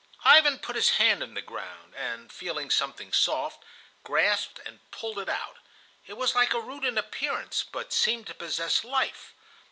Ivan 0.25 0.57
put 0.57 0.75
his 0.75 0.89
hand 0.97 1.21
in 1.21 1.35
the 1.35 1.43
ground, 1.43 1.93
and, 1.95 2.33
feeling 2.33 2.71
something 2.71 3.13
soft, 3.13 3.63
grasped 4.03 4.59
and 4.65 4.79
pulled 4.89 5.19
it 5.19 5.29
out. 5.29 5.57
It 6.07 6.13
was 6.17 6.33
like 6.33 6.55
a 6.55 6.59
root 6.59 6.83
in 6.83 6.97
appearance, 6.97 7.63
but 7.71 7.93
seemed 7.93 8.25
to 8.25 8.33
possess 8.33 8.83
life. 8.83 9.35